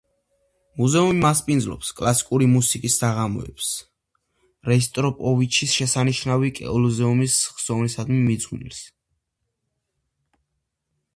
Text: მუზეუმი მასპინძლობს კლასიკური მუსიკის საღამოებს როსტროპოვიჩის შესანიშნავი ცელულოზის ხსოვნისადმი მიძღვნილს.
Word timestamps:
მუზეუმი 0.81 1.19
მასპინძლობს 1.23 1.89
კლასიკური 1.99 2.47
მუსიკის 2.53 2.95
საღამოებს 3.01 3.67
როსტროპოვიჩის 4.71 5.75
შესანიშნავი 5.81 6.51
ცელულოზის 6.63 7.37
ხსოვნისადმი 7.59 8.19
მიძღვნილს. 8.31 8.81